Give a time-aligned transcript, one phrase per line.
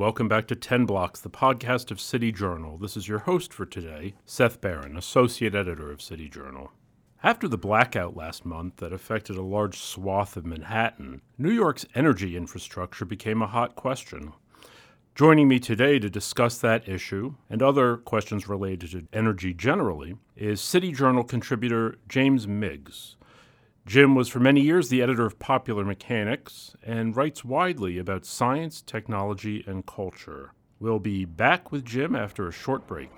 [0.00, 2.78] Welcome back to 10 Blocks, the podcast of City Journal.
[2.78, 6.72] This is your host for today, Seth Barron, Associate Editor of City Journal.
[7.22, 12.34] After the blackout last month that affected a large swath of Manhattan, New York's energy
[12.34, 14.32] infrastructure became a hot question.
[15.14, 20.62] Joining me today to discuss that issue and other questions related to energy generally is
[20.62, 23.16] City Journal contributor James Meigs.
[23.90, 28.80] Jim was for many years the editor of Popular Mechanics and writes widely about science,
[28.80, 30.52] technology, and culture.
[30.78, 33.10] We'll be back with Jim after a short break.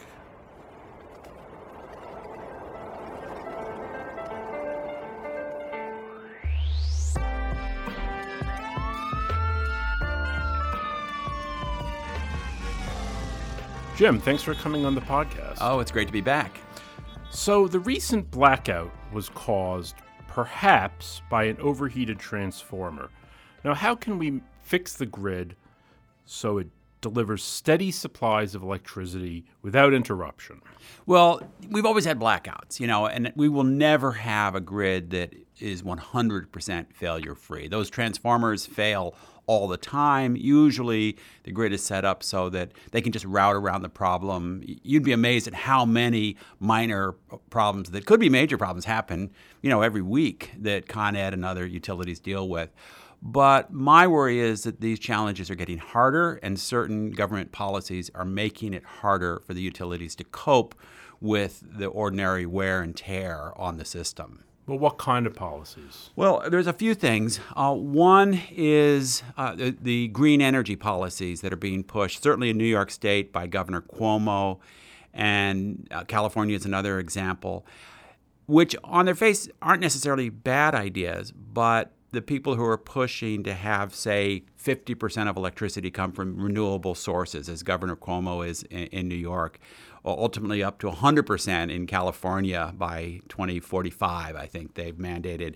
[13.94, 15.58] Jim, thanks for coming on the podcast.
[15.60, 16.56] Oh, it's great to be back.
[17.30, 19.96] So, the recent blackout was caused
[20.32, 23.10] perhaps by an overheated transformer.
[23.64, 25.56] Now, how can we fix the grid
[26.24, 26.68] so it
[27.02, 30.62] delivers steady supplies of electricity without interruption?
[31.04, 35.34] Well, we've always had blackouts, you know, and we will never have a grid that
[35.60, 37.68] is 100% failure free.
[37.68, 39.14] Those transformers fail
[39.46, 40.36] all the time.
[40.36, 44.62] Usually, the grid is set up so that they can just route around the problem.
[44.64, 47.12] You'd be amazed at how many minor
[47.50, 51.44] problems that could be major problems happen, you know, every week that Con Ed and
[51.44, 52.70] other utilities deal with.
[53.24, 58.24] But my worry is that these challenges are getting harder, and certain government policies are
[58.24, 60.74] making it harder for the utilities to cope
[61.20, 64.42] with the ordinary wear and tear on the system.
[64.66, 66.10] Well, what kind of policies?
[66.14, 67.40] Well, there's a few things.
[67.56, 72.58] Uh, one is uh, the, the, green energy policies that are being pushed, certainly in
[72.58, 74.60] New York State by Governor Cuomo,
[75.12, 77.66] and uh, California is another example,
[78.46, 83.54] which on their face aren't necessarily bad ideas, but the people who are pushing to
[83.54, 89.08] have, say, 50% of electricity come from renewable sources, as Governor Cuomo is in, in
[89.08, 89.58] New York,
[90.04, 95.54] ultimately up to 100% in California by 2045, I think they've mandated.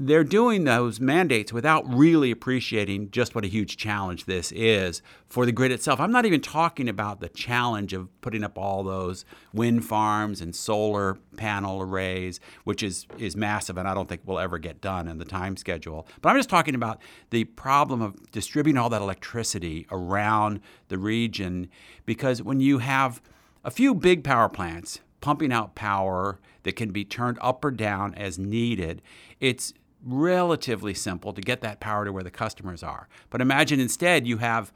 [0.00, 5.46] They're doing those mandates without really appreciating just what a huge challenge this is for
[5.46, 6.00] the grid itself.
[6.00, 10.54] I'm not even talking about the challenge of putting up all those wind farms and
[10.54, 15.06] solar panel arrays, which is, is massive and I don't think will ever get done
[15.06, 16.08] in the time schedule.
[16.20, 17.00] But I'm just talking about
[17.30, 21.68] the problem of distributing all that electricity around the region
[22.04, 23.22] because when you have
[23.64, 28.14] a few big power plants pumping out power that can be turned up or down
[28.14, 29.00] as needed.
[29.40, 29.72] It's
[30.04, 33.08] relatively simple to get that power to where the customers are.
[33.30, 34.72] But imagine instead you have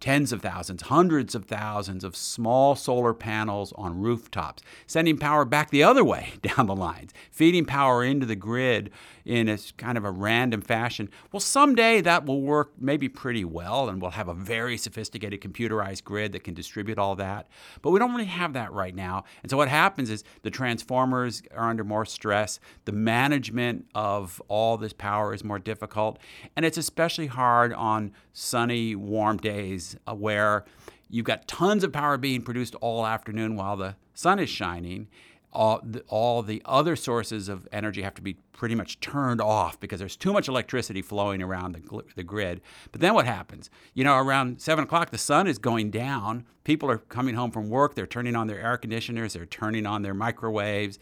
[0.00, 5.70] tens of thousands, hundreds of thousands of small solar panels on rooftops, sending power back
[5.70, 8.90] the other way down the lines, feeding power into the grid
[9.24, 11.10] in a kind of a random fashion.
[11.32, 16.04] Well, someday that will work maybe pretty well, and we'll have a very sophisticated computerized
[16.04, 17.48] grid that can distribute all that.
[17.82, 19.24] But we don't really have that right now.
[19.42, 24.78] And so what happens is the transformers are under more stress, the management of all
[24.78, 26.18] this power is more difficult,
[26.56, 30.64] and it's especially hard on sunny, warm days uh, where
[31.08, 35.08] you've got tons of power being produced all afternoon while the sun is shining
[35.52, 39.80] all the, all the other sources of energy have to be pretty much turned off
[39.80, 42.60] because there's too much electricity flowing around the, the grid.
[42.92, 43.70] But then what happens?
[43.94, 46.44] You know, around seven o'clock, the sun is going down.
[46.64, 47.94] People are coming home from work.
[47.94, 49.32] They're turning on their air conditioners.
[49.32, 50.98] They're turning on their microwaves,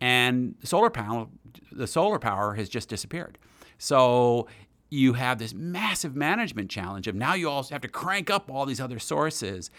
[0.00, 1.30] and solar panel,
[1.70, 3.38] the solar power has just disappeared.
[3.78, 4.48] So
[4.92, 8.66] you have this massive management challenge of now you also have to crank up all
[8.66, 9.70] these other sources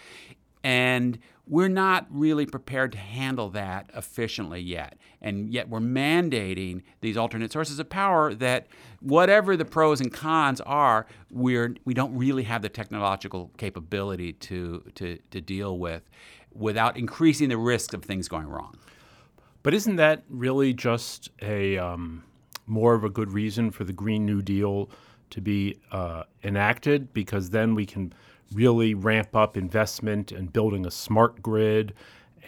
[0.64, 4.96] and we're not really prepared to handle that efficiently yet.
[5.20, 8.66] And yet we're mandating these alternate sources of power that
[9.00, 14.90] whatever the pros and cons are, we're, we don't really have the technological capability to,
[14.94, 16.02] to, to deal with
[16.54, 18.74] without increasing the risk of things going wrong.
[19.62, 22.24] But isn't that really just a um,
[22.66, 24.90] more of a good reason for the Green New Deal
[25.30, 27.12] to be uh, enacted?
[27.12, 28.12] Because then we can
[28.52, 31.94] really ramp up investment and in building a smart grid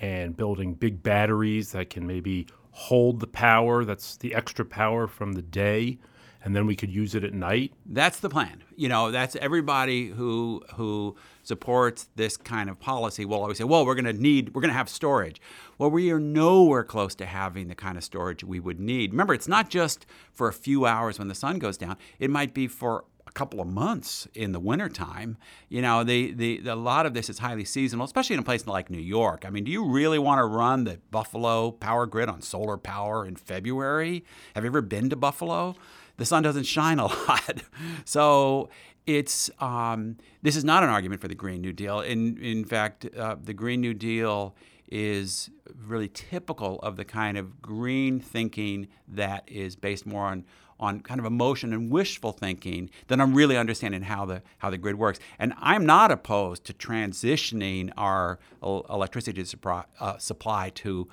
[0.01, 5.33] and building big batteries that can maybe hold the power that's the extra power from
[5.33, 5.99] the day
[6.45, 10.09] and then we could use it at night that's the plan you know that's everybody
[10.09, 11.17] who who
[11.47, 14.71] supports this kind of policy will always say well we're going to need we're going
[14.71, 15.41] to have storage
[15.79, 19.35] well we are nowhere close to having the kind of storage we would need remember
[19.35, 22.67] it's not just for a few hours when the sun goes down it might be
[22.67, 25.37] for a couple of months in the wintertime.
[25.69, 28.45] You know, the, the, the, a lot of this is highly seasonal, especially in a
[28.45, 29.45] place like New York.
[29.45, 33.27] I mean, do you really want to run the Buffalo power grid on solar power
[33.27, 34.25] in February?
[34.55, 35.75] Have you ever been to Buffalo?
[36.19, 37.63] The sun doesn't shine a lot.
[38.05, 38.69] So
[39.07, 42.01] it's um, this is not an argument for the Green New Deal.
[42.01, 44.55] In in fact, uh, the Green New Deal
[44.89, 45.51] is
[45.87, 50.45] really typical of the kind of green thinking that is based more on
[50.79, 54.79] on kind of emotion and wishful thinking than I'm really understanding how the how the
[54.79, 55.19] grid works.
[55.39, 61.09] And I'm not opposed to transitioning our electricity supply, uh, supply to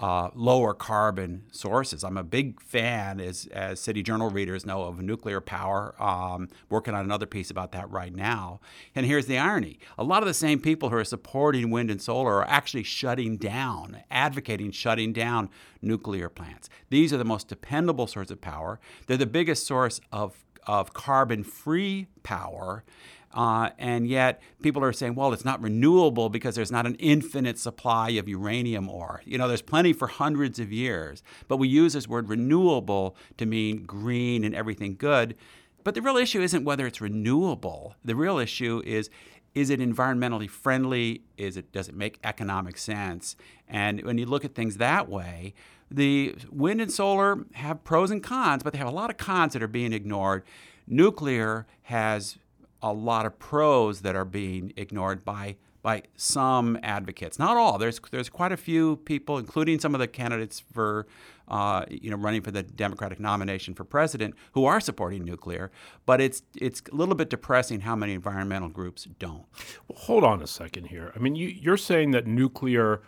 [0.00, 2.04] uh, lower carbon sources.
[2.04, 5.94] I'm a big fan, as, as City Journal readers know, of nuclear power.
[6.00, 8.60] Um, working on another piece about that right now.
[8.94, 12.00] And here's the irony a lot of the same people who are supporting wind and
[12.00, 15.50] solar are actually shutting down, advocating shutting down
[15.82, 16.68] nuclear plants.
[16.90, 21.42] These are the most dependable source of power, they're the biggest source of, of carbon
[21.42, 22.84] free power.
[23.32, 27.58] Uh, and yet people are saying, well, it's not renewable because there's not an infinite
[27.58, 29.22] supply of uranium ore.
[29.24, 33.46] You know, there's plenty for hundreds of years, but we use this word renewable to
[33.46, 35.36] mean green and everything good.
[35.84, 37.94] But the real issue isn't whether it's renewable.
[38.04, 39.10] The real issue is
[39.54, 41.22] is it environmentally friendly?
[41.36, 43.36] Is it does it make economic sense?
[43.66, 45.54] And when you look at things that way,
[45.90, 49.54] the wind and solar have pros and cons, but they have a lot of cons
[49.54, 50.44] that are being ignored.
[50.86, 52.38] Nuclear has
[52.82, 57.38] a lot of pros that are being ignored by by some advocates.
[57.38, 57.78] Not all.
[57.78, 61.06] There's there's quite a few people, including some of the candidates for
[61.46, 65.70] uh, you know running for the Democratic nomination for president, who are supporting nuclear.
[66.04, 69.44] But it's it's a little bit depressing how many environmental groups don't.
[69.88, 71.12] Well, hold on a second here.
[71.14, 73.02] I mean, you, you're saying that nuclear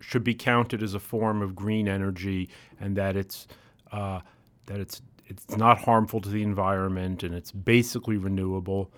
[0.00, 3.46] should be counted as a form of green energy, and that it's
[3.90, 4.20] uh,
[4.66, 8.92] that it's it's not harmful to the environment and it's basically renewable.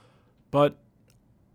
[0.50, 0.76] But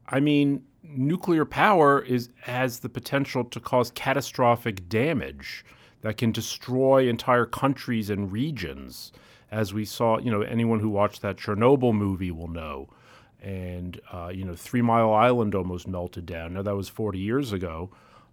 [0.07, 5.65] I mean, nuclear power is has the potential to cause catastrophic damage
[6.01, 9.11] that can destroy entire countries and regions.
[9.51, 12.89] As we saw, you know, anyone who watched that Chernobyl movie will know.
[13.41, 16.53] And, uh, you know, Three Mile Island almost melted down.
[16.53, 17.89] Now, that was 40 years ago.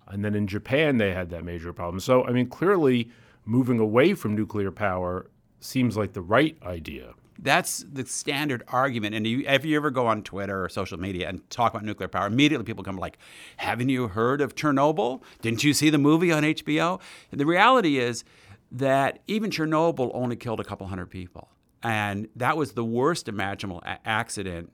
[0.09, 2.01] And then in Japan, they had that major problem.
[2.01, 3.11] So, I mean, clearly
[3.45, 7.15] moving away from nuclear power seems like the right idea.
[7.43, 9.15] That's the standard argument.
[9.15, 12.27] And if you ever go on Twitter or social media and talk about nuclear power,
[12.27, 13.17] immediately people come like,
[13.57, 15.23] Haven't you heard of Chernobyl?
[15.41, 17.01] Didn't you see the movie on HBO?
[17.31, 18.25] And the reality is
[18.73, 21.49] that even Chernobyl only killed a couple hundred people.
[21.83, 24.71] And that was the worst imaginable a- accident.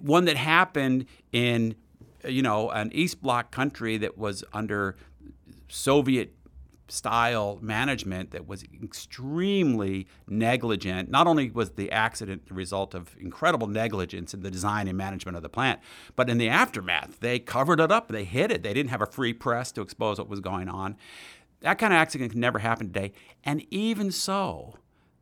[0.00, 1.74] One that happened in,
[2.26, 4.96] you know, an East Bloc country that was under
[5.68, 6.34] Soviet
[6.88, 11.10] style management that was extremely negligent.
[11.10, 15.36] Not only was the accident the result of incredible negligence in the design and management
[15.36, 15.80] of the plant,
[16.16, 18.62] but in the aftermath, they covered it up, they hid it.
[18.62, 20.96] They didn't have a free press to expose what was going on.
[21.60, 23.12] That kind of accident can never happen today.
[23.44, 24.74] And even so,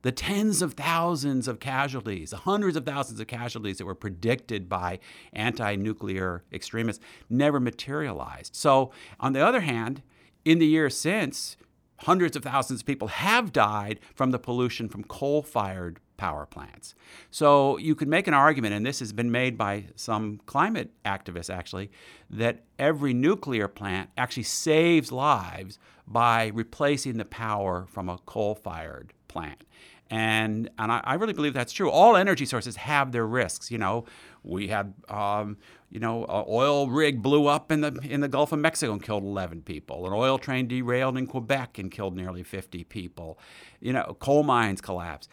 [0.03, 4.69] the tens of thousands of casualties, the hundreds of thousands of casualties that were predicted
[4.69, 4.99] by
[5.33, 8.57] anti nuclear extremists never materialized.
[8.57, 10.03] So, on the other hand,
[10.45, 11.57] in the years since,
[11.99, 16.95] hundreds of thousands of people have died from the pollution from coal fired power plants.
[17.31, 21.49] So you could make an argument, and this has been made by some climate activists
[21.49, 21.91] actually,
[22.29, 29.15] that every nuclear plant actually saves lives by replacing the power from a coal fired
[29.29, 29.65] plant.
[30.11, 31.89] And, and I, I, really believe that's true.
[31.89, 33.71] All energy sources have their risks.
[33.71, 34.07] You know,
[34.43, 35.57] we had, um,
[35.89, 39.03] you know, an oil rig blew up in the in the Gulf of Mexico and
[39.03, 40.07] killed 11 people.
[40.09, 43.39] An oil train derailed in Quebec and killed nearly 50 people.
[43.81, 45.31] You know, coal mines collapsed.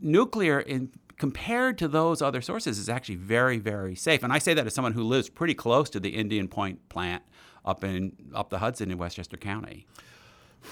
[0.00, 4.22] Nuclear, in compared to those other sources, is actually very, very safe.
[4.22, 7.22] And I say that as someone who lives pretty close to the Indian Point plant
[7.64, 9.86] up in up the Hudson in Westchester County.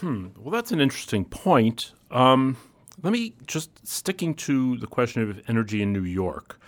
[0.00, 0.28] Hmm.
[0.38, 1.92] Well, that's an interesting point.
[2.10, 2.56] Um,
[3.02, 6.58] let me just sticking to the question of energy in New York.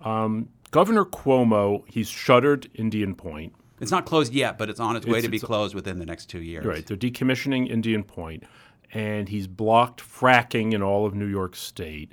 [0.00, 3.54] Um, Governor Cuomo, he's shuttered Indian Point.
[3.80, 6.26] It's not closed yet, but it's on its way to be closed within the next
[6.26, 6.64] two years.
[6.64, 6.84] Right.
[6.84, 8.44] They're decommissioning Indian Point,
[8.92, 12.12] and he's blocked fracking in all of New York State,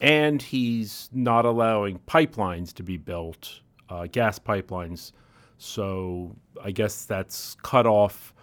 [0.00, 5.12] and he's not allowing pipelines to be built, uh, gas pipelines.
[5.56, 8.34] So I guess that's cut off,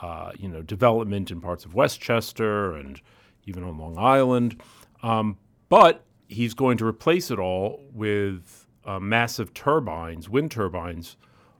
[0.00, 3.00] uh, you know, development in parts of Westchester and
[3.46, 4.60] even on Long Island.
[5.02, 5.36] Um,
[5.68, 11.16] but he's going to replace it all with uh, massive turbines, wind turbines,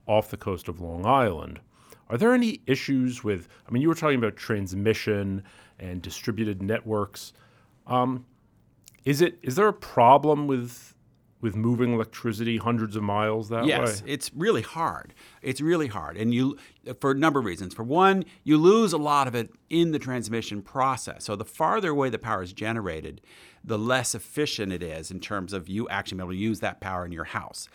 [0.06, 1.60] off the coast of Long Island.
[2.08, 3.48] Are there any issues with?
[3.66, 5.44] I mean, you were talking about transmission
[5.78, 7.32] and distributed networks.
[7.86, 8.26] Um,
[9.04, 10.91] is it is there a problem with
[11.42, 14.12] with moving electricity hundreds of miles that yes, way?
[14.12, 15.12] it's really hard.
[15.42, 16.56] It's really hard, and you
[17.00, 17.74] for a number of reasons.
[17.74, 21.24] For one, you lose a lot of it in the transmission process.
[21.24, 23.20] So the farther away the power is generated,
[23.62, 26.80] the less efficient it is in terms of you actually being able to use that
[26.80, 27.68] power in your house.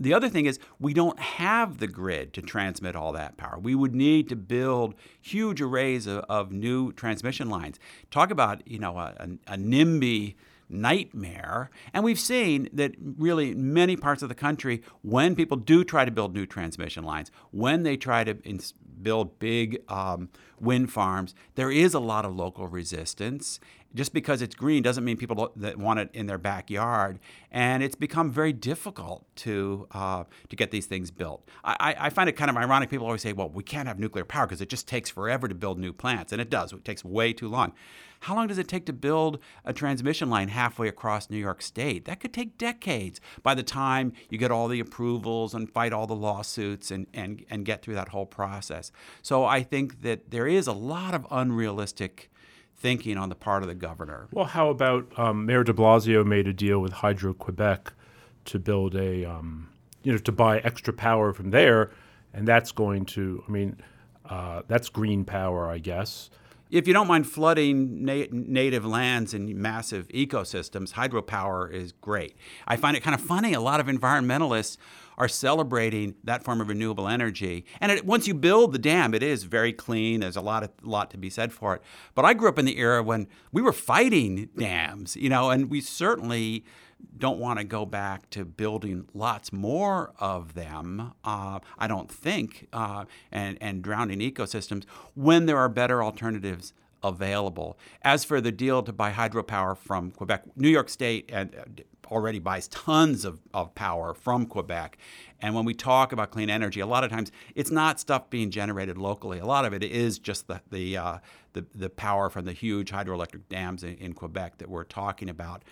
[0.00, 3.58] The other thing is we don't have the grid to transmit all that power.
[3.60, 7.78] We would need to build huge arrays of, of new transmission lines.
[8.10, 10.34] Talk about you know a, a, a NIMBY
[10.68, 11.70] nightmare.
[11.92, 16.10] And we've seen that really many parts of the country, when people do try to
[16.10, 20.28] build new transmission lines, when they try to ins- build big um,
[20.60, 23.60] wind farms, there is a lot of local resistance.
[23.94, 27.20] Just because it's green doesn't mean people that want it in their backyard,
[27.52, 31.48] and it's become very difficult to uh, to get these things built.
[31.62, 32.90] I, I find it kind of ironic.
[32.90, 35.54] People always say, "Well, we can't have nuclear power because it just takes forever to
[35.54, 36.72] build new plants," and it does.
[36.72, 37.72] It takes way too long.
[38.24, 42.06] How long does it take to build a transmission line halfway across New York State?
[42.06, 46.06] That could take decades by the time you get all the approvals and fight all
[46.06, 48.90] the lawsuits and, and, and get through that whole process.
[49.20, 52.30] So I think that there is a lot of unrealistic
[52.74, 54.26] thinking on the part of the governor.
[54.32, 57.92] Well, how about um, Mayor de Blasio made a deal with Hydro Quebec
[58.46, 59.68] to build a, um,
[60.02, 61.90] you know, to buy extra power from there,
[62.32, 63.76] and that's going to, I mean,
[64.24, 66.30] uh, that's green power, I guess
[66.70, 72.36] if you don't mind flooding na- native lands and massive ecosystems, hydropower is great.
[72.66, 73.52] I find it kind of funny.
[73.52, 74.76] A lot of environmentalists
[75.16, 77.64] are celebrating that form of renewable energy.
[77.80, 80.20] And it, once you build the dam, it is very clean.
[80.20, 81.82] There's a lot of lot to be said for it.
[82.14, 85.70] But I grew up in the era when we were fighting dams, you know, and
[85.70, 86.64] we certainly
[87.16, 91.12] don't want to go back to building lots more of them.
[91.24, 94.84] Uh, I don't think, uh, and and drowning ecosystems
[95.14, 97.78] when there are better alternatives available.
[98.02, 101.44] As for the deal to buy hydropower from Quebec, New York State uh,
[102.10, 104.98] already buys tons of, of power from Quebec.
[105.40, 108.50] And when we talk about clean energy, a lot of times it's not stuff being
[108.50, 109.38] generated locally.
[109.38, 111.18] A lot of it is just the the uh,
[111.52, 115.62] the, the, power from the huge hydroelectric dams in, in Quebec that we're talking about.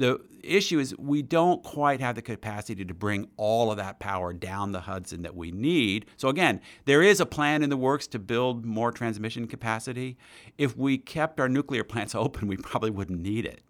[0.00, 4.32] The issue is we don't quite have the capacity to bring all of that power
[4.32, 6.06] down the Hudson that we need.
[6.16, 10.16] So, again, there is a plan in the works to build more transmission capacity.
[10.56, 13.60] If we kept our nuclear plants open, we probably wouldn't need it.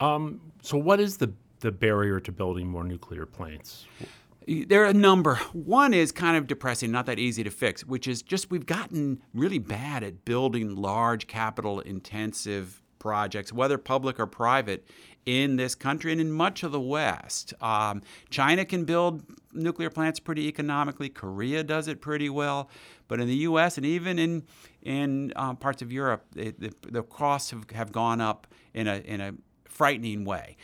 [0.00, 3.86] Um, so, what is the, the barrier to building more nuclear plants?
[4.48, 5.34] There are a number.
[5.52, 9.22] One is kind of depressing, not that easy to fix, which is just we've gotten
[9.34, 14.86] really bad at building large, capital intensive projects, whether public or private,
[15.26, 17.54] in this country and in much of the West.
[17.60, 21.08] Um, China can build nuclear plants pretty economically.
[21.08, 22.68] Korea does it pretty well.
[23.08, 23.76] But in the U.S.
[23.76, 24.44] and even in
[24.82, 28.96] in uh, parts of Europe, it, the, the costs have, have gone up in a
[28.98, 30.56] in a frightening way.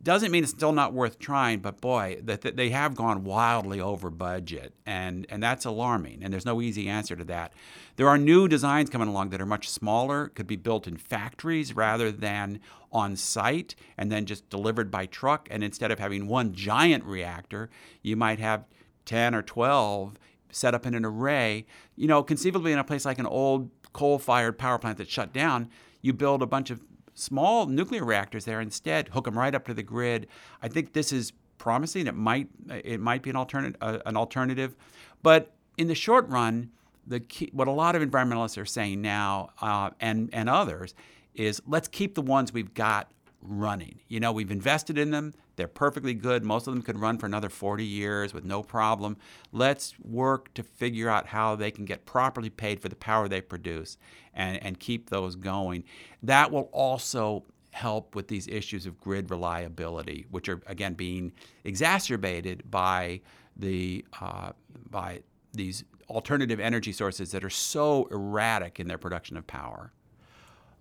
[0.00, 4.10] Doesn't mean it's still not worth trying, but boy, that, they have gone wildly over
[4.10, 6.22] budget, and and that's alarming.
[6.22, 7.52] And there's no easy answer to that.
[7.96, 11.74] There are new designs coming along that are much smaller, could be built in factories
[11.74, 12.60] rather than
[12.92, 15.48] on site, and then just delivered by truck.
[15.50, 17.68] And instead of having one giant reactor,
[18.00, 18.66] you might have
[19.04, 20.16] 10 or 12
[20.50, 21.66] set up in an array.
[21.96, 25.70] You know, conceivably in a place like an old coal-fired power plant that shut down,
[26.00, 26.80] you build a bunch of
[27.18, 30.26] small nuclear reactors there instead, hook them right up to the grid.
[30.62, 32.06] I think this is promising.
[32.06, 34.74] It might it might be an alternative uh, an alternative,
[35.22, 36.70] but in the short run,
[37.06, 40.94] the key, what a lot of environmentalists are saying now uh, and and others
[41.34, 43.10] is let's keep the ones we've got
[43.42, 44.00] running.
[44.08, 45.34] You know, we've invested in them.
[45.58, 46.44] They're perfectly good.
[46.44, 49.16] Most of them could run for another 40 years with no problem.
[49.52, 53.40] Let's work to figure out how they can get properly paid for the power they
[53.40, 53.98] produce
[54.32, 55.82] and, and keep those going.
[56.22, 61.32] That will also help with these issues of grid reliability, which are, again, being
[61.64, 63.20] exacerbated by
[63.56, 64.52] the uh,
[64.88, 65.22] by
[65.52, 69.92] these alternative energy sources that are so erratic in their production of power.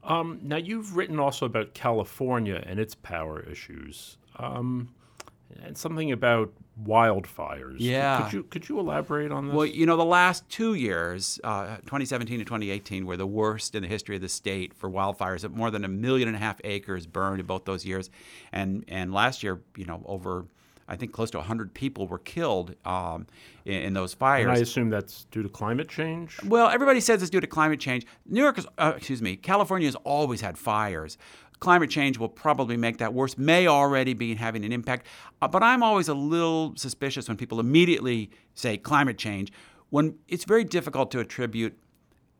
[0.03, 4.89] Um, now, you've written also about California and its power issues, um,
[5.63, 6.51] and something about
[6.84, 7.77] wildfires.
[7.79, 8.24] Yeah.
[8.24, 9.56] Could you could you elaborate on this?
[9.56, 13.82] Well, you know, the last two years, uh, 2017 and 2018, were the worst in
[13.82, 15.50] the history of the state for wildfires.
[15.50, 18.10] More than a million and a half acres burned in both those years,
[18.51, 20.46] and and last year, you know, over
[20.88, 23.27] I think close to 100 people were killed um,
[23.65, 24.44] in, in, those fires.
[24.44, 26.41] And I assume that's due to climate change?
[26.46, 28.06] Well, everybody says it's due to climate change.
[28.25, 31.17] New York, is, uh, excuse me, California has always had fires.
[31.60, 35.08] Climate change will probably make that worse, may already be having an impact.
[35.42, 39.52] Uh, but I'm always a little suspicious when people immediately say climate change,
[39.90, 41.78] when it's very difficult to attribute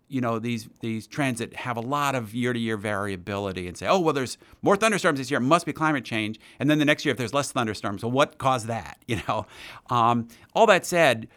[0.10, 3.78] you know these these trends that have a lot of year to year variability and
[3.78, 6.80] say, oh well, there's more thunderstorms this year, it must be climate change, and then
[6.80, 8.98] the next year if there's less thunderstorms, well, what caused that?
[9.08, 9.48] You know,
[9.90, 11.30] um, all that said,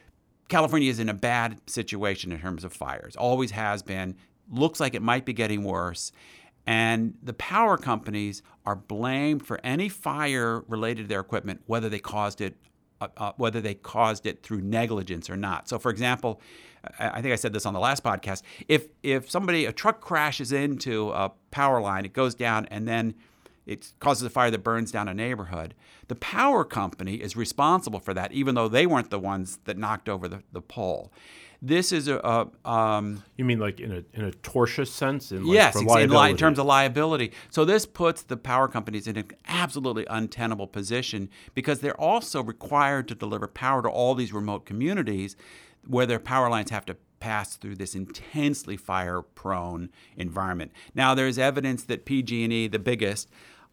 [0.49, 3.15] California is in a bad situation in terms of fires.
[3.15, 4.17] Always has been.
[4.51, 6.11] Looks like it might be getting worse.
[6.67, 11.99] And the power companies are blamed for any fire related to their equipment, whether they
[11.99, 12.57] caused it,
[13.01, 15.69] uh, uh, whether they caused it through negligence or not.
[15.69, 16.41] So, for example,
[16.99, 18.43] I think I said this on the last podcast.
[18.69, 23.15] If if somebody a truck crashes into a power line, it goes down, and then
[23.67, 25.75] it causes a fire that burns down a neighborhood.
[26.09, 30.09] The power company is responsible for that, even though they weren't the ones that knocked
[30.09, 31.13] over the, the pole.
[31.63, 32.17] This is a.
[32.19, 35.31] a um, you mean like in a in a tortious sense?
[35.31, 37.33] In like yes, in, li- in terms of liability.
[37.51, 43.09] So this puts the power companies in an absolutely untenable position because they're also required
[43.09, 45.37] to deliver power to all these remote communities
[45.87, 50.73] where their power lines have to pass through this intensely fire prone environment.
[50.95, 53.29] Now there's evidence that PG&E, the biggest,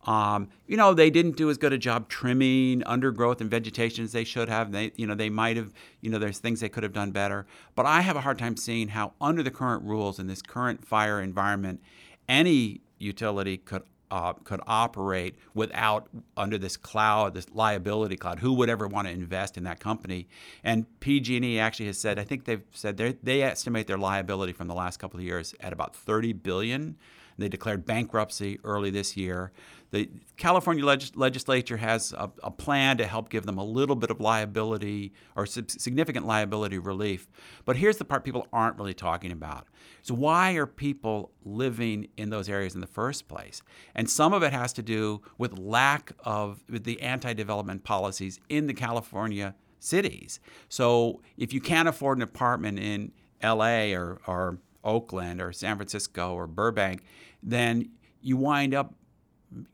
[0.06, 4.13] um, you know, they didn't do as good a job trimming undergrowth and vegetation as
[4.13, 4.72] they should have.
[4.72, 7.46] They, you know, they might have, you know, there's things they could have done better.
[7.75, 10.86] But I have a hard time seeing how, under the current rules in this current
[10.86, 11.82] fire environment,
[12.30, 18.39] any utility could uh, could operate without under this cloud, this liability cloud.
[18.39, 20.27] Who would ever want to invest in that company?
[20.63, 24.74] And PG&E actually has said, I think they've said they estimate their liability from the
[24.74, 26.96] last couple of years at about 30 billion.
[27.38, 29.51] They declared bankruptcy early this year.
[29.91, 34.12] The California legis- legislature has a, a, plan to help give them a little bit
[34.12, 37.27] of liability or significant liability relief.
[37.63, 39.67] But here's the part people aren't really talking about.
[40.01, 43.62] So, why are people living in those areas in the first place?
[43.96, 48.39] And some of it has to do with lack of with the anti development policies
[48.50, 50.41] in the California cities.
[50.67, 56.34] So, if you can't afford an apartment in LA or, or Oakland or San Francisco
[56.34, 57.03] or Burbank,
[57.41, 57.91] then
[58.22, 58.94] you wind up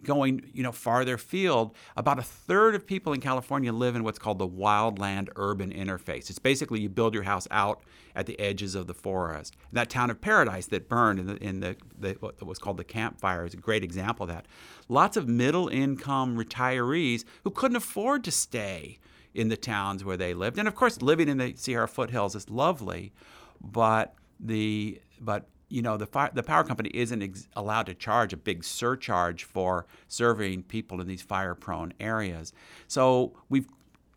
[0.03, 4.19] going you know farther field about a third of people in california live in what's
[4.19, 6.29] called the wildland urban interface.
[6.29, 7.81] It's basically you build your house out
[8.15, 9.55] at the edges of the forest.
[9.71, 12.83] That town of paradise that burned in the, in the, the what was called the
[12.83, 14.47] campfire is a great example of that.
[14.89, 18.99] Lots of middle income retirees who couldn't afford to stay
[19.33, 20.59] in the towns where they lived.
[20.59, 23.11] And of course living in the sierra foothills is lovely
[23.59, 28.31] but the but you know the fire, the power company isn't ex- allowed to charge
[28.31, 32.53] a big surcharge for serving people in these fire prone areas.
[32.87, 33.67] So we've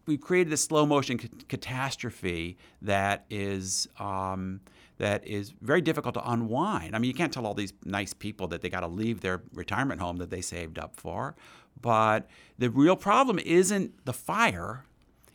[0.05, 4.61] we've created a slow motion ca- catastrophe that is um,
[4.99, 6.95] that is very difficult to unwind.
[6.95, 9.41] I mean, you can't tell all these nice people that they got to leave their
[9.55, 11.37] retirement home that they saved up for,
[11.81, 14.85] but the real problem isn't the fire;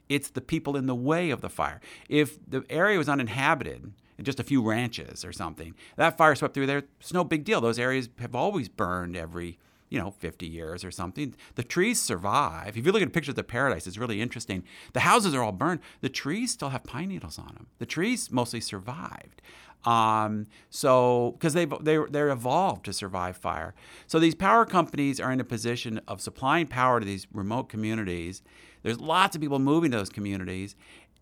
[0.07, 1.81] it's the people in the way of the fire.
[2.09, 3.91] If the area was uninhabited
[4.23, 5.75] just a few ranches or something.
[5.95, 6.83] That fire swept through there.
[6.99, 7.61] It's no big deal.
[7.61, 9.57] Those areas have always burned every
[9.89, 11.35] you know 50 years or something.
[11.55, 12.77] The trees survive.
[12.77, 14.63] If you look at a picture of the paradise, it's really interesting.
[14.93, 15.81] The houses are all burned.
[15.99, 17.67] The trees still have pine needles on them.
[17.77, 19.41] The trees mostly survived.
[19.83, 23.73] Um, so because they they they're evolved to survive fire.
[24.07, 28.41] So these power companies are in a position of supplying power to these remote communities.
[28.83, 30.75] There's lots of people moving to those communities,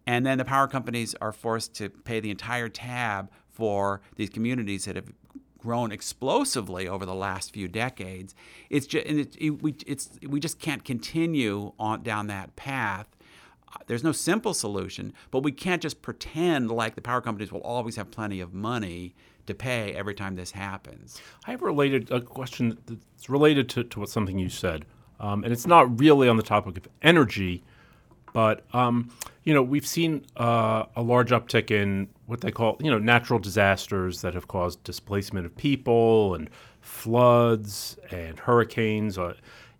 [0.09, 4.85] and then the power companies are forced to pay the entire tab for these communities
[4.85, 5.13] that have
[5.59, 8.33] grown explosively over the last few decades.
[8.71, 13.05] It's just, it, it, we, it's, we just can't continue on down that path.
[13.85, 17.95] There's no simple solution, but we can't just pretend like the power companies will always
[17.97, 19.13] have plenty of money
[19.45, 21.21] to pay every time this happens.
[21.45, 24.85] I have related a question that's related to, to what something you said,
[25.19, 27.63] um, and it's not really on the topic of energy,
[28.33, 29.09] but um,
[29.43, 33.39] you know, we've seen uh, a large uptick in what they call you know natural
[33.39, 36.49] disasters that have caused displacement of people and
[36.81, 39.17] floods and hurricanes.
[39.17, 39.33] Uh,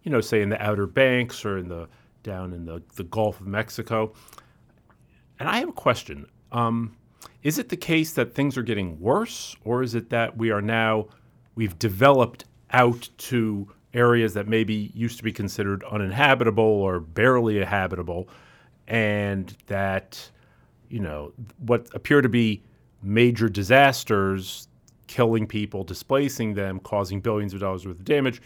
[0.03, 1.87] you know, say in the Outer Banks or in the
[2.23, 4.13] down in the, the Gulf of Mexico.
[5.39, 6.25] And I have a question.
[6.51, 6.95] Um,
[7.43, 10.61] is it the case that things are getting worse, or is it that we are
[10.61, 11.07] now
[11.55, 18.29] we've developed out to areas that maybe used to be considered uninhabitable or barely habitable,
[18.87, 20.29] and that
[20.89, 22.63] you know what appear to be
[23.01, 24.67] major disasters,
[25.07, 28.41] killing people, displacing them, causing billions of dollars worth of damage.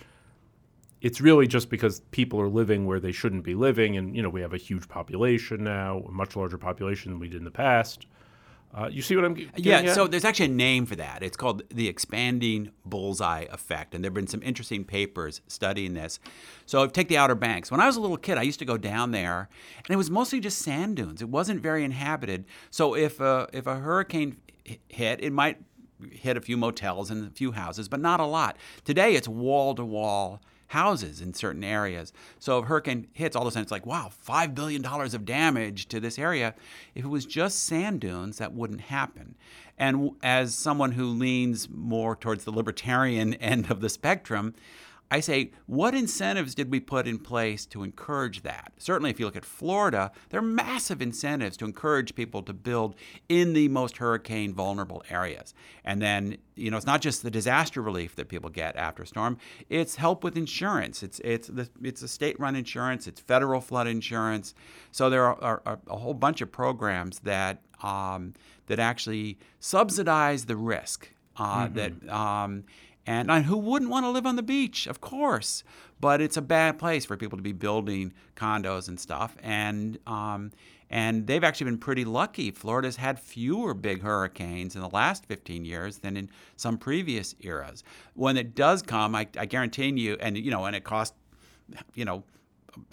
[1.02, 4.30] It's really just because people are living where they shouldn't be living, and you know
[4.30, 7.52] we have a huge population now, a much larger population than we did in the
[7.52, 8.06] past.
[8.76, 9.38] Uh, you see what I'm?
[9.56, 9.80] Yeah.
[9.80, 9.94] At?
[9.94, 11.22] So there's actually a name for that.
[11.22, 16.20] It's called the expanding bullseye effect, and there've been some interesting papers studying this.
[16.66, 17.70] So take the Outer Banks.
[17.70, 20.10] When I was a little kid, I used to go down there, and it was
[20.10, 21.22] mostly just sand dunes.
[21.22, 22.46] It wasn't very inhabited.
[22.72, 24.38] So if a, if a hurricane
[24.90, 25.60] hit, it might
[26.12, 28.58] hit a few motels and a few houses, but not a lot.
[28.86, 30.42] Today, it's wall to wall
[30.74, 32.12] houses in certain areas.
[32.40, 35.88] So if hurricane hits, all of a sudden it's like, wow, $5 billion of damage
[35.90, 36.56] to this area.
[36.96, 39.36] If it was just sand dunes, that wouldn't happen.
[39.78, 44.56] And as someone who leans more towards the libertarian end of the spectrum,
[45.14, 48.74] I say, what incentives did we put in place to encourage that?
[48.80, 52.96] Certainly, if you look at Florida, there are massive incentives to encourage people to build
[53.30, 55.54] in the most hurricane vulnerable areas.
[55.86, 59.06] And then, you know, it's not just the disaster relief that people get after a
[59.08, 59.38] storm;
[59.70, 61.04] it's help with insurance.
[61.04, 63.06] It's it's the, it's a state-run insurance.
[63.06, 64.56] It's federal flood insurance.
[64.90, 68.34] So there are, are, are a whole bunch of programs that um,
[68.66, 71.10] that actually subsidize the risk.
[71.36, 71.76] Uh, mm-hmm.
[71.76, 72.64] That um,
[73.06, 74.88] and, who wouldn't want to live on the beach?
[74.88, 75.64] Of course.
[76.00, 79.36] But it's a bad place for people to be building condos and stuff.
[79.42, 80.52] And um,
[80.90, 82.52] and they've actually been pretty lucky.
[82.52, 87.84] Florida's had fewer big hurricanes in the last 15 years than in some previous eras.
[88.14, 91.18] When it does come, I, I guarantee you, and you know, and it costs,
[91.96, 92.24] you know,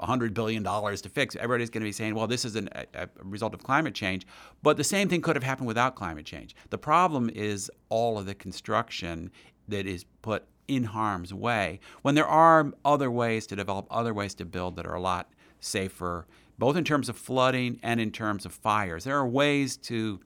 [0.01, 1.37] $100 billion to fix.
[1.37, 4.27] Everybody's going to be saying, well, this is an, a, a, result of climate change.
[4.63, 6.55] But the same thing could have happened without climate change.
[6.71, 9.31] The problem is all of the construction
[9.71, 14.35] that is put in harm's way when there are other ways to develop, other ways
[14.35, 15.29] to build that are a lot
[15.59, 16.27] safer,
[16.59, 19.05] both in terms of flooding and in terms of fires.
[19.05, 20.21] There are ways to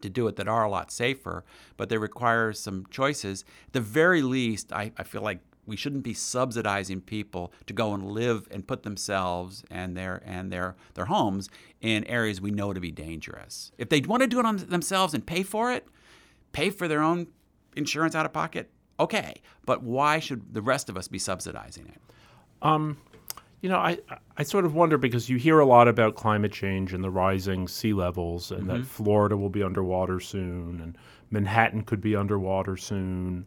[0.00, 1.44] to do it that are a lot safer,
[1.76, 3.44] but they require some choices.
[3.66, 7.92] At the very least, I, I feel like we shouldn't be subsidizing people to go
[7.92, 11.50] and live and put themselves and their and their their homes
[11.80, 13.70] in areas we know to be dangerous.
[13.76, 15.86] If they want to do it on themselves and pay for it,
[16.52, 17.26] pay for their own
[17.78, 19.40] insurance out of pocket, okay.
[19.64, 22.00] But why should the rest of us be subsidizing it?
[22.60, 22.98] Um,
[23.60, 23.98] you know, I,
[24.36, 27.66] I sort of wonder because you hear a lot about climate change and the rising
[27.66, 28.78] sea levels, and mm-hmm.
[28.78, 30.98] that Florida will be underwater soon, and
[31.30, 33.46] Manhattan could be underwater soon.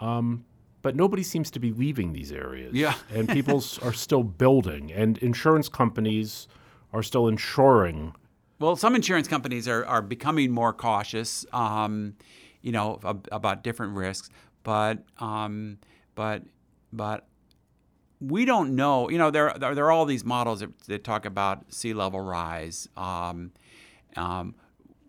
[0.00, 0.44] Um,
[0.82, 2.74] but nobody seems to be leaving these areas.
[2.74, 2.94] Yeah.
[3.14, 6.48] and people are still building, and insurance companies
[6.92, 8.14] are still insuring.
[8.58, 11.46] Well, some insurance companies are, are becoming more cautious.
[11.52, 12.14] Um,
[12.62, 12.98] you know,
[13.32, 14.30] about different risks.
[14.62, 15.78] But um,
[16.14, 16.42] but
[16.92, 17.26] but
[18.20, 19.08] we don't know.
[19.08, 22.20] You know, there there, there are all these models that, that talk about sea level
[22.20, 22.88] rise.
[22.96, 23.52] Um,
[24.16, 24.54] um,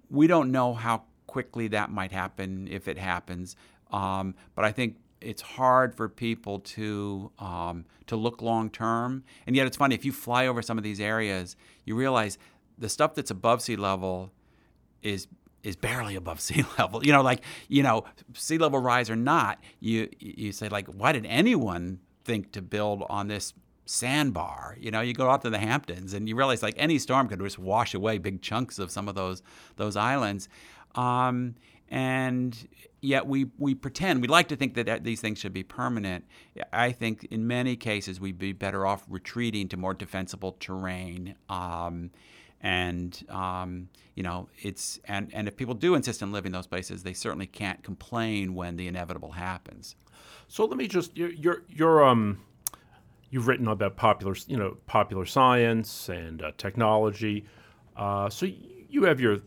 [0.09, 3.55] we don't know how quickly that might happen if it happens.
[3.91, 9.23] Um, but I think it's hard for people to um, to look long term.
[9.45, 12.37] And yet, it's funny if you fly over some of these areas, you realize
[12.77, 14.31] the stuff that's above sea level
[15.01, 15.27] is
[15.63, 17.05] is barely above sea level.
[17.05, 21.11] You know, like you know, sea level rise or not, you you say like, why
[21.11, 23.53] did anyone think to build on this
[23.85, 24.77] sandbar?
[24.79, 27.39] You know, you go out to the Hamptons and you realize like any storm could
[27.39, 29.41] just wash away big chunks of some of those
[29.77, 30.47] those islands.
[30.95, 31.55] Um,
[31.91, 32.67] and
[33.01, 36.25] yet we, we pretend we like to think that these things should be permanent.
[36.71, 41.35] I think in many cases we'd be better off retreating to more defensible terrain.
[41.49, 42.11] Um,
[42.61, 47.03] and um, you know it's and and if people do insist on living those places,
[47.03, 49.95] they certainly can't complain when the inevitable happens.
[50.47, 52.39] So let me just you're you're, you're um
[53.29, 57.45] you've written about popular you know popular science and uh, technology,
[57.97, 58.47] uh, so
[58.89, 59.39] you have your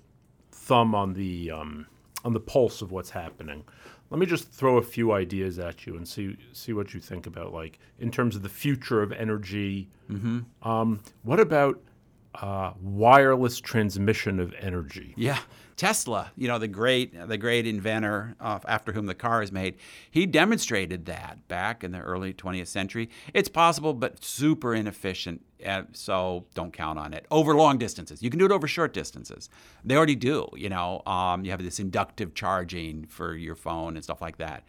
[0.50, 1.86] thumb on the um,
[2.24, 3.64] on the pulse of what's happening.
[4.10, 7.26] Let me just throw a few ideas at you and see see what you think
[7.26, 9.88] about like in terms of the future of energy.
[10.10, 10.68] Mm-hmm.
[10.68, 11.80] Um, what about
[12.40, 15.14] uh, wireless transmission of energy.
[15.16, 15.38] Yeah,
[15.76, 19.76] Tesla, you know the great the great inventor uh, after whom the car is made,
[20.10, 23.08] he demonstrated that back in the early 20th century.
[23.32, 25.44] It's possible, but super inefficient.
[25.64, 28.22] Uh, so don't count on it over long distances.
[28.22, 29.48] You can do it over short distances.
[29.84, 30.46] They already do.
[30.54, 34.64] You know, um, you have this inductive charging for your phone and stuff like that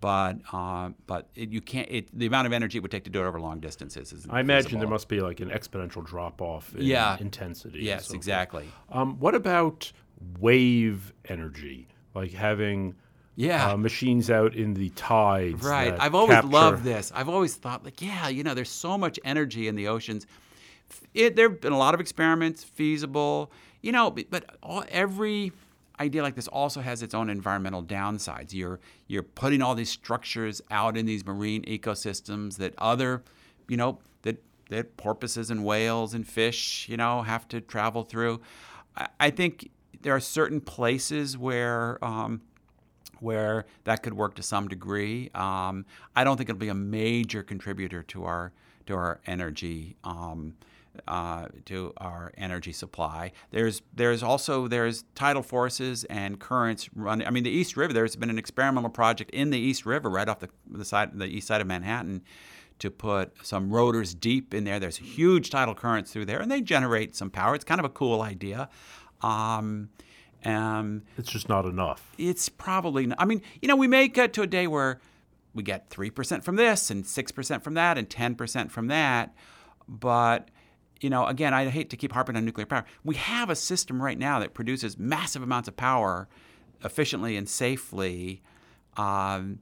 [0.00, 1.88] but uh, but it, you can't.
[1.90, 4.26] It, the amount of energy it would take to do it over long distances is.
[4.30, 7.16] I imagine there must be like an exponential drop off in yeah.
[7.20, 7.80] intensity.
[7.80, 8.68] Yes, so exactly.
[8.90, 9.92] Um, what about
[10.38, 12.94] wave energy, like having?
[13.36, 15.64] Yeah, uh, machines out in the tides.
[15.64, 15.94] Right.
[15.98, 16.50] I've always capture...
[16.50, 17.10] loved this.
[17.14, 20.26] I've always thought, like, yeah, you know, there's so much energy in the oceans.
[21.14, 25.52] It, there have been a lot of experiments, feasible, you know, but, but all, every
[26.00, 28.52] idea like this also has its own environmental downsides.
[28.52, 33.22] You're you're putting all these structures out in these marine ecosystems that other,
[33.68, 38.40] you know, that that porpoises and whales and fish, you know, have to travel through.
[38.96, 39.70] I, I think
[40.02, 42.40] there are certain places where um,
[43.20, 45.30] where that could work to some degree.
[45.34, 45.84] Um,
[46.16, 48.52] I don't think it'll be a major contributor to our
[48.86, 50.54] to our energy um,
[51.06, 53.32] uh, to our energy supply.
[53.50, 57.24] There's there's also there's tidal forces and currents run.
[57.24, 57.92] I mean, the East River.
[57.92, 61.26] There's been an experimental project in the East River, right off the the side the
[61.26, 62.22] east side of Manhattan,
[62.78, 64.80] to put some rotors deep in there.
[64.80, 67.54] There's huge tidal currents through there, and they generate some power.
[67.54, 68.68] It's kind of a cool idea.
[69.22, 69.90] Um,
[70.44, 72.12] um, it's just not enough.
[72.18, 73.20] It's probably not.
[73.20, 75.00] I mean, you know, we may get to a day where
[75.54, 79.34] we get 3% from this and 6% from that and 10% from that.
[79.88, 80.48] But
[81.00, 82.84] you know, again, I hate to keep harping on nuclear power.
[83.04, 86.28] We have a system right now that produces massive amounts of power
[86.84, 88.42] efficiently and safely.
[88.96, 89.60] Um,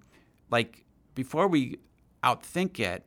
[0.50, 1.78] like before we
[2.24, 3.04] outthink it,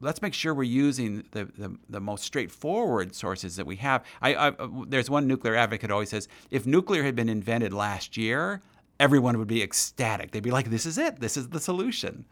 [0.00, 4.04] let's make sure we're using the, the, the, most straightforward sources that we have.
[4.20, 4.52] I, I,
[4.86, 8.60] there's one nuclear advocate always says if nuclear had been invented last year,
[9.00, 10.32] everyone would be ecstatic.
[10.32, 12.26] They'd be like, this is it, this is the solution.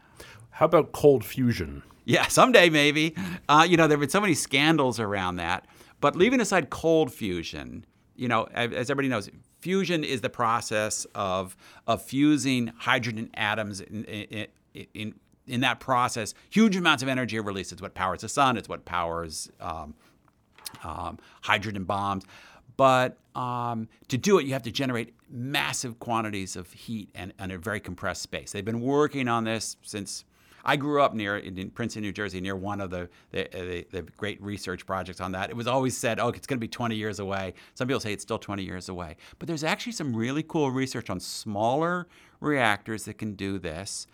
[0.55, 1.83] How about cold fusion?
[2.05, 3.13] Yeah, someday maybe.
[3.49, 5.67] Uh, you know, there have been so many scandals around that.
[5.99, 11.57] But leaving aside cold fusion, you know, as everybody knows, fusion is the process of
[11.87, 14.47] of fusing hydrogen atoms in, in,
[14.93, 15.15] in,
[15.45, 17.73] in that process, huge amounts of energy are released.
[17.73, 18.55] It's what powers the sun.
[18.55, 19.93] It's what powers um,
[20.85, 22.23] um, hydrogen bombs.
[22.77, 27.51] But um, to do it, you have to generate massive quantities of heat and, and
[27.51, 28.53] a very compressed space.
[28.53, 30.23] They've been working on this since
[30.65, 34.01] I grew up near in Princeton, New Jersey, near one of the the, the, the
[34.17, 35.49] great research projects on that.
[35.49, 38.13] It was always said, "Oh, it's going to be 20 years away." Some people say
[38.13, 42.07] it's still 20 years away, but there's actually some really cool research on smaller
[42.39, 44.07] reactors that can do this.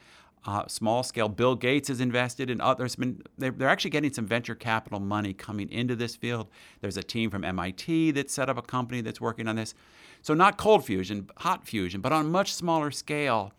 [0.44, 1.30] Uh, small scale.
[1.30, 2.96] Bill Gates has invested in others.
[2.96, 6.48] Been they're, they're, actually getting some venture capital money coming into this field.
[6.82, 9.76] There's a team from MIT that set up a company that's working on this.
[10.24, 13.54] So not cold fusion, hot fusion, but on a much smaller scale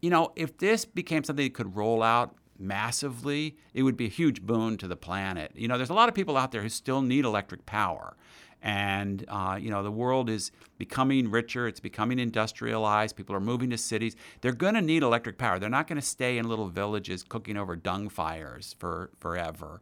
[0.00, 4.10] you know, if this became something that could roll out massively, it would be a
[4.10, 5.52] huge boon to the planet.
[5.54, 8.16] You know, there's a lot of people out there who still need electric power.
[8.62, 13.70] And, uh, you know, the world is becoming richer, it's becoming industrialized, people are moving
[13.70, 14.16] to cities.
[14.42, 15.58] They're going to need electric power.
[15.58, 19.80] They're not going to stay in little villages cooking over dung fires for forever.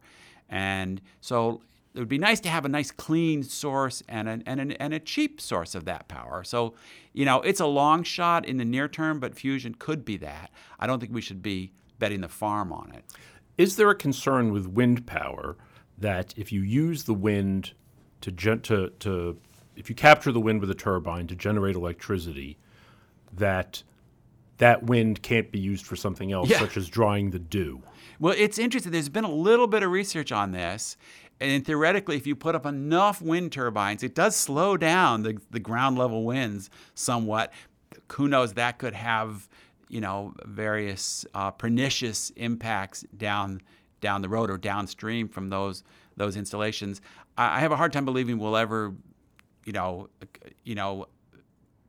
[0.49, 1.61] And so
[1.93, 4.99] it would be nice to have a nice clean source and, a and, and a
[4.99, 6.43] cheap source of that power.
[6.43, 6.75] So,
[7.13, 10.51] you know, it's a long shot in the near term, but fusion could be that.
[10.79, 13.05] I don't think we should be betting the farm on it.
[13.57, 15.57] Is there a concern with wind power
[15.97, 17.73] that if you use the wind
[18.21, 19.37] to, gen- to, to
[19.75, 22.57] if you capture the wind with a turbine to generate electricity,
[23.33, 23.83] that
[24.59, 26.59] that wind can't be used for something else, yeah.
[26.59, 27.81] such as drying the dew?
[28.19, 28.91] Well, it's interesting.
[28.91, 30.97] There's been a little bit of research on this,
[31.41, 35.59] and theoretically, if you put up enough wind turbines, it does slow down the, the
[35.59, 37.53] ground level winds somewhat.
[38.13, 38.53] Who knows?
[38.53, 39.47] That could have,
[39.87, 43.61] you know, various uh, pernicious impacts down
[44.01, 45.83] down the road or downstream from those
[46.17, 47.01] those installations.
[47.37, 48.93] I, I have a hard time believing we'll ever,
[49.65, 50.09] you know,
[50.63, 51.07] you know,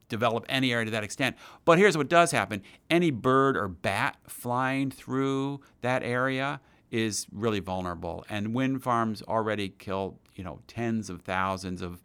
[0.08, 1.36] develop any area to that extent.
[1.64, 6.60] But here's what does happen: any bird or bat flying through that area
[6.90, 8.24] is really vulnerable.
[8.28, 12.00] And wind farms already kill, you know, tens of thousands of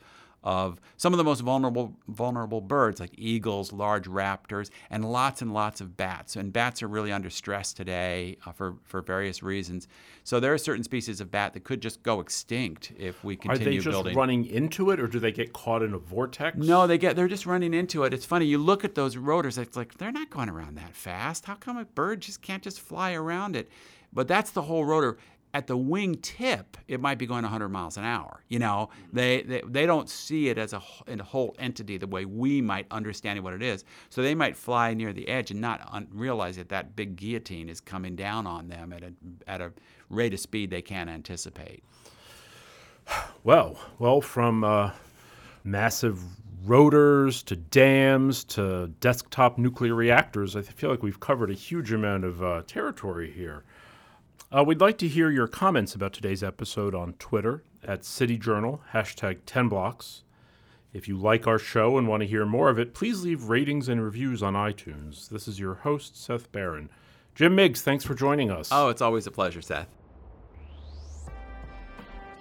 [0.46, 5.52] of some of the most vulnerable vulnerable birds like eagles, large raptors, and lots and
[5.52, 6.36] lots of bats.
[6.36, 9.88] And bats are really under stress today uh, for for various reasons.
[10.24, 13.58] So there are certain species of bat that could just go extinct if we continue
[13.58, 13.68] building.
[13.68, 14.16] Are they just building.
[14.16, 16.56] running into it, or do they get caught in a vortex?
[16.58, 18.14] No, they get they're just running into it.
[18.14, 18.46] It's funny.
[18.46, 19.58] You look at those rotors.
[19.58, 21.46] It's like they're not going around that fast.
[21.46, 23.68] How come a bird just can't just fly around it?
[24.16, 25.18] But that's the whole rotor.
[25.54, 28.44] At the wing tip, it might be going 100 miles an hour.
[28.50, 32.26] You know, they, they, they don't see it as a, a whole entity the way
[32.26, 33.86] we might understand what it is.
[34.10, 37.70] So they might fly near the edge and not un- realize that that big guillotine
[37.70, 39.14] is coming down on them at a,
[39.48, 39.72] at a
[40.10, 41.84] rate of speed they can't anticipate.
[43.44, 44.90] Well, well, from uh,
[45.64, 46.20] massive
[46.66, 52.24] rotors to dams to desktop nuclear reactors, I feel like we've covered a huge amount
[52.24, 53.64] of uh, territory here.
[54.52, 58.82] Uh, we'd like to hear your comments about today's episode on Twitter at City Journal,
[58.94, 60.22] hashtag 10blocks.
[60.94, 63.90] If you like our show and want to hear more of it, please leave ratings
[63.90, 65.28] and reviews on iTunes.
[65.30, 66.90] This is your host, Seth Barron.
[67.34, 68.70] Jim Meigs, thanks for joining us.
[68.72, 69.90] Oh, it's always a pleasure, Seth.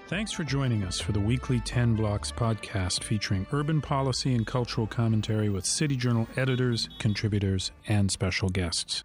[0.07, 4.87] Thanks for joining us for the weekly 10 Blocks podcast featuring urban policy and cultural
[4.87, 9.03] commentary with City Journal editors, contributors, and special guests.